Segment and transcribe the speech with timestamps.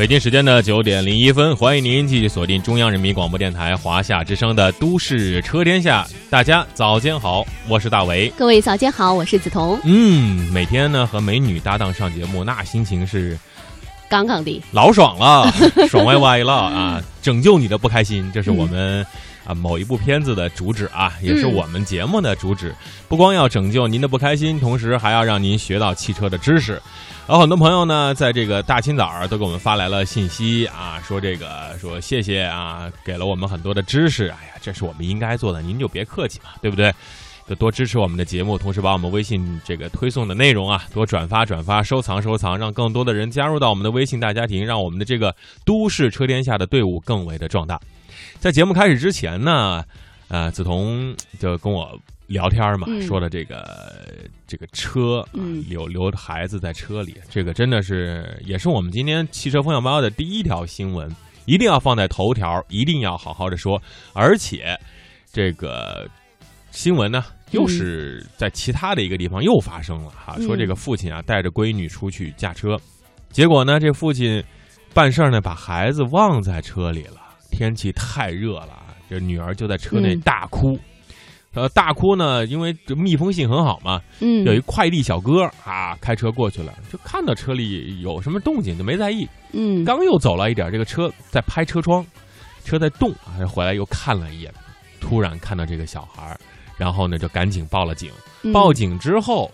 [0.00, 6.06] 北京时间的九点零一分，欢迎您继续锁定中央人民广播电台华夏之声的《都市车天下》。
[6.30, 8.32] 大家早间好，我是大为。
[8.34, 9.78] 各位早间好，我是梓潼。
[9.84, 13.38] 嗯，每天呢和美女搭档上节目，那心情是
[14.08, 15.52] 杠杠的，老爽了，
[15.86, 17.02] 爽歪歪了啊！
[17.20, 19.06] 拯救你的不开心，这是我们。
[19.50, 22.72] 啊，某一部片子的主旨啊，也是我们节目的主旨，
[23.08, 26.80] 不光要拯救您的不开心，同时还要让您学到汽车的知识。
[27.26, 34.26] 然后很多朋友呢，在这个大清早都给我们发来了信息啊，说这个说谢谢啊，给了我们很多的知识。
[34.26, 36.92] 哎呀，这是我们应该做的，您就别客气嘛，对不对？
[37.48, 47.80] 就多支持我们的节目，同时把我们微信这个推送的内容啊，多转发转发，收藏收藏，让更多的人加入到我们的微信大家庭，让我们的这个都市车天下的队伍更为的壮大。
[48.38, 49.84] 在节目开始之前呢，
[50.28, 55.26] 呃，梓潼就跟我聊天嘛，说的这个这个车，
[55.68, 61.10] 留留孩子在车里，这个真的是也是我们今天汽车风向标的第一条新闻，
[61.44, 63.82] 一定要放在头条，一定要好好的说。
[64.12, 64.78] 而且
[65.32, 66.08] 这个
[66.70, 72.78] 新闻呢，又是在其他的一个地方又发生了哈，说这个父亲啊带着闺女出去驾车，
[73.30, 74.42] 结果呢，这父亲
[74.94, 77.19] 办事呢把孩子忘在车里了。
[77.50, 80.78] 天气太热了，这女儿就在车内大哭。
[81.52, 84.00] 呃，大哭呢，因为这密封性很好嘛。
[84.20, 84.44] 嗯。
[84.44, 89.28] 有一快递小哥啊，开车过去了，就看到车里有什么动静，就没在意。
[89.52, 89.84] 嗯。
[89.84, 92.06] 刚又走了一点，这个车在拍车窗，
[92.64, 94.54] 车在动啊，回来又看了一眼，
[95.00, 96.38] 突然看到这个小孩
[96.76, 98.12] 然后呢就赶紧报了警。
[98.52, 99.50] 报警之后，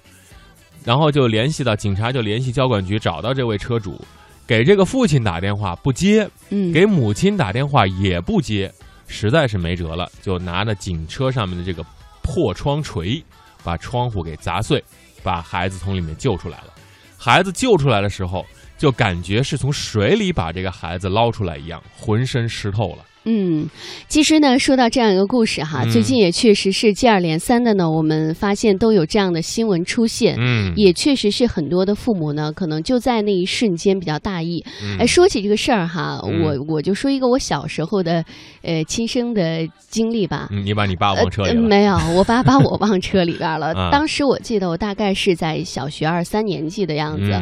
[0.84, 3.98] 然后就联系到警察，就联系交管局，找到这位车主。
[4.46, 8.72] 给这个父亲打电话不接，嗯，给母亲打电话也不接，
[9.08, 11.84] 实在是没辙了，就拿着警车上面的这个
[12.22, 13.22] 破窗锤，
[13.64, 14.82] 把窗户给砸碎，
[15.22, 16.72] 把孩子从里面救出来了。
[17.18, 18.46] 孩子救出来的时候，
[18.78, 23.04] 就感觉是从水里把这个孩子捞出来一样，浑身湿透了。
[23.28, 23.68] 嗯，
[24.06, 30.36] 其实呢，说到这样一个故事哈，最近也确实是接二连三的呢，我们发现都有这样的新闻出现。
[30.38, 34.64] 嗯，也确实是很多的父母呢，可能就在那一瞬间比较大意。
[35.00, 38.24] 哎，说起这个事儿哈，我我就说一个我小时候的
[38.62, 40.48] 呃亲身的经历吧。
[40.52, 41.60] 你把你爸忘车里了？
[41.60, 43.74] 没有，我爸把我忘车里边了。
[43.90, 47.32] 当时我记得我大概是在小学二三年级的样子，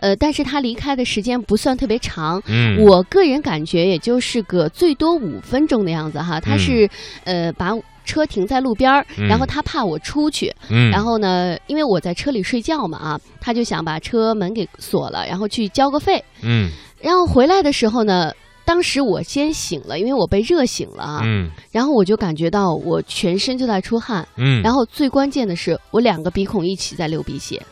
[0.00, 2.42] 呃，但是他离开的时间不算特别长。
[2.46, 5.29] 嗯，我个人感觉也就是个最多五。
[5.30, 6.88] 五分钟的样子哈，他是
[7.24, 7.70] 呃把
[8.04, 10.52] 车停在路边儿，然后他怕我出去，
[10.90, 16.22] 然后呢，因为我在车里睡觉嘛啊，他就想把车门给锁了，然后去交个费。
[16.42, 16.70] 嗯，
[17.00, 18.32] 然后回来的时候呢，
[18.64, 21.20] 当时我先醒了，因为我被热醒了啊。
[21.24, 24.26] 嗯，然后我就感觉到我全身就在出汗。
[24.36, 27.62] 嗯，然后最关键的是我两个鼻孔一起在流鼻血。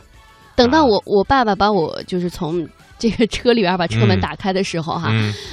[0.55, 2.65] 等到我我爸爸把我就是从。
[2.99, 5.09] 这个车里边把车门打开的时候，哈，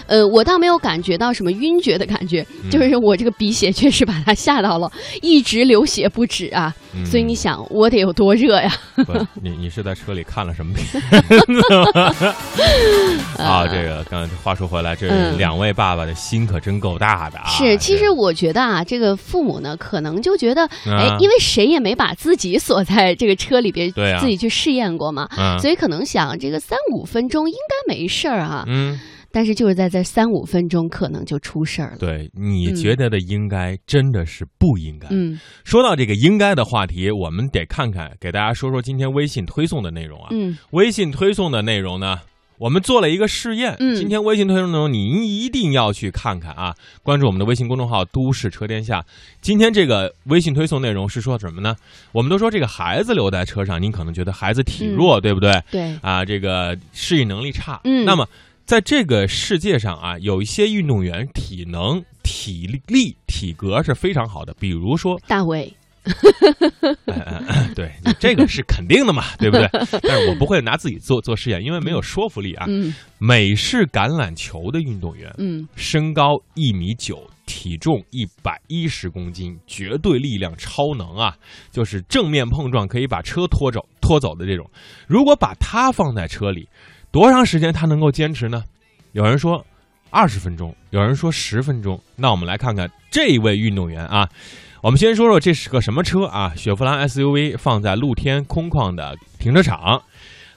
[0.06, 4.90] 呃，我倒没有感觉到什么晕厥的感觉，就是我这个鼻血确实把他吓到了，
[5.22, 6.74] 一直流血不止啊。
[7.04, 8.72] 所以你想，我得有多热呀？
[9.42, 11.02] 你你是在车里看了什么片？
[13.38, 17.46] 啊，这个刚话说回来，这两位爸爸的心可真够大的啊！
[17.50, 25.28] 是，其实我觉得啊，这个父母呢，可能就觉得，哎，因为谁也没把自己锁在这个车里边，对自己去试验过嘛，
[25.60, 27.35] 所以可能想这个三五分钟。
[27.36, 28.98] 中应该没事儿啊，嗯，
[29.30, 31.98] 但是就是在这三五分钟，可能就出事儿了。
[31.98, 35.06] 对，你觉得的应该真的是不应该。
[35.10, 40.28] 嗯，说到这个应该的话题，我们得看看，给大家说说今天微信推送的内容啊。
[40.30, 42.18] 嗯，微信推送的内容呢？
[42.58, 46.74] 我们做了一个试验，今天微信推送内容您一定要去看看啊！
[47.02, 49.04] 关注我们的微信公众号“都市车天下”。
[49.42, 51.76] 今天这个微信推送内容是说什么呢？
[52.12, 55.62] 我们都说这个孩子留在车上，您可能觉得孩子体弱，对不对？
[55.70, 57.78] 对啊，这个适应能力差。
[57.84, 58.26] 嗯，那么
[58.64, 65.70] 在这个世界上啊，有一些运动员体能、体力、体格是非常好的，比如说大卫。
[67.76, 69.68] 对，这个是肯定的嘛，对不对？
[70.02, 72.64] 但是我不会拿自己做做试验，因为没有说服力啊。
[73.18, 81.36] 美式橄榄球的运动员，嗯，身高一米九，体重一百一十公斤，绝对力量超能啊！
[81.70, 84.66] 就是正面碰撞可以把车拖走拖走的这种。
[85.06, 86.66] 如果把他放在车里，
[87.12, 88.64] 多长时间他能够坚持呢？
[89.12, 89.62] 有人说
[90.08, 92.00] 二十分钟，有人说十分钟。
[92.16, 94.26] 那我们来看看这位运动员啊。
[94.86, 96.52] 我们先说说这是个什么车啊？
[96.54, 100.00] 雪佛兰 SUV 放在露天空旷的停车场，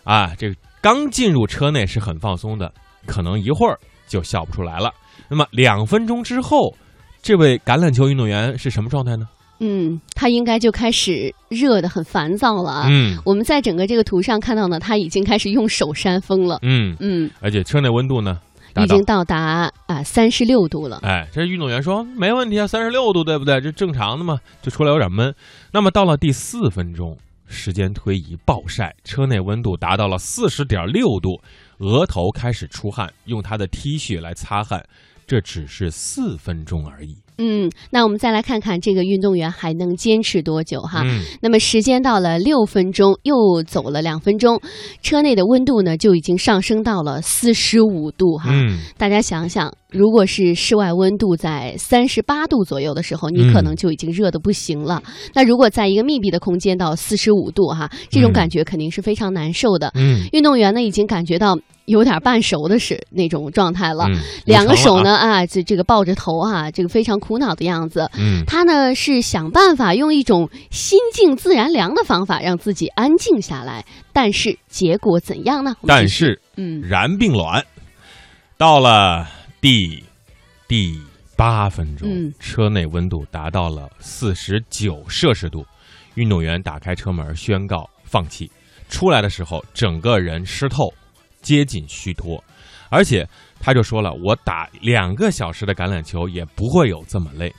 [0.03, 0.53] 啊，这
[0.83, 2.71] 刚进入车内是很放松的，
[3.07, 4.91] 可能一会儿就笑不出来了。
[5.29, 6.75] 那么两分钟之后，
[7.23, 9.27] 这位橄榄球运动员是什么状态呢？
[9.61, 12.87] 嗯，他应该就开始热的很烦躁了啊。
[12.87, 16.59] 嗯，我们在整个这个图上看到呢，他已经开始用手扇风了。
[16.61, 18.39] 嗯嗯，而且车内温度呢？
[18.75, 20.99] 已经到达啊三十六度了。
[21.03, 23.59] 哎，这运动员说没问题啊，三十六度对不对？
[23.59, 25.33] 这正常的嘛，就出来有点闷。
[25.71, 27.17] 那么到了第四分钟，
[27.47, 31.41] 时间推移，暴晒，车内温度达到了四十点六度，
[31.79, 34.85] 额头开始出汗，用他的 T 恤来擦汗，
[35.25, 37.17] 这只是四分钟而已。
[37.39, 41.03] 嗯，那我们再来看看这个运动员还能坚持多久哈？
[41.41, 44.61] 那么时间到了六分钟，又走了两分钟，
[45.01, 48.51] 车内的温度呢就已经上升到了四十五度哈。
[48.97, 49.73] 大家想想。
[49.91, 55.01] 如果是室外温度在三十八度左右的时候，你可能就已经热的不行了。
[55.33, 59.91] 那如果在一个密闭的空间到四十五度哈，这种感觉肯定是非常难受的。
[59.95, 64.05] 嗯，运动员呢已经感觉到有点半熟的是那种状态了，
[64.45, 68.09] 两个手呢啊这这个抱着头啊，这个非常苦恼的样子。
[68.17, 75.75] 嗯，他呢是想办法用一种心静自然凉的方法让自己安静下来，但是结果怎样呢？
[75.85, 77.63] 但是嗯，然并卵，
[78.57, 79.27] 到了。
[79.61, 80.01] 第
[80.69, 80.97] 第
[81.35, 85.65] 八分钟，车内温度达到了四十九摄氏度，
[86.15, 88.49] 运动员打开车门宣告放弃。
[88.87, 90.93] 出来的时候，整个人湿透，
[91.41, 92.41] 接近虚脱，
[92.89, 93.27] 而且
[93.59, 97.53] 他就说了：“我打两个小时的橄榄球也不会有这么累。”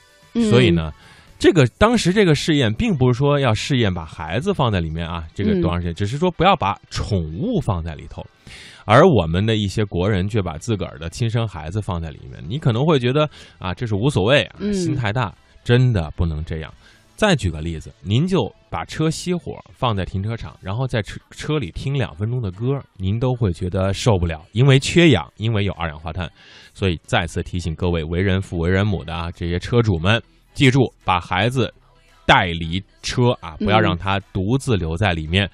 [0.49, 0.91] 所以呢，
[1.37, 8.25] 这个当时这个试验并不是说要试验把孩子放在里面啊，这个多长时间，只是说不要把宠物放在里头。
[8.85, 15.33] 而我们的一些国人却把自个儿的亲生孩子放在里面，你可能会觉得啊，这是无所谓啊，心太大，
[15.63, 16.73] 真的不能这样。
[17.21, 26.27] 再举个例子，您就把车熄火放在停车场，然后在车车里听两分钟的歌，您都会觉得受不了，因为缺氧，因为有二氧化碳。
[26.73, 30.19] 所以再次提醒各位为人父为人母的啊，这些车主们，
[30.55, 31.71] 记住把孩子
[32.25, 35.47] 带离车啊，不要让他独自留在里面，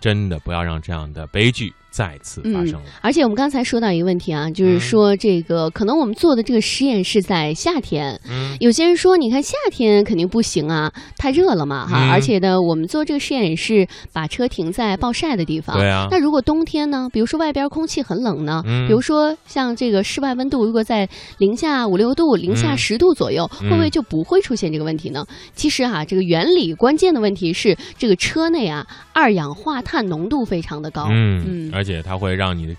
[0.00, 1.72] 真的不要让这样的悲剧。
[1.92, 21.06] 再次发生了，而且我们刚才说到一个问题啊，就是说这个可能我们做的这个实验是在夏天，嗯，有些人说你看夏天肯定不行啊，太热了嘛哈，而且呢，我们做这个实验也是把车停在暴晒的地方，对啊，那如果冬天呢，比如说外边空气很冷呢，嗯，比如说像这个室外温度如果在
[21.36, 25.26] 零下五六度、零下十度左右，会不会就不会出现这个问题呢？
[25.54, 31.81] 其实哈，这个原理关键的问题是这个车内啊二氧化碳浓度非常的高，嗯嗯。
[31.82, 32.76] 而且它会让你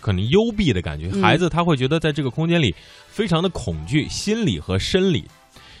[0.00, 2.72] 可能幽闭的感觉，孩子他会觉得在这个空间里
[3.08, 5.24] 非常的恐惧，心理和生理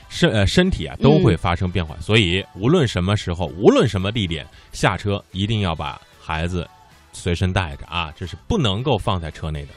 [0.08, 1.96] 身呃身体啊都会发生变化。
[2.00, 6.68] 所以无论什么时候，无论什么地点，下车一定要把孩子
[7.12, 9.68] 随身带着啊，这是不能够放在车内的。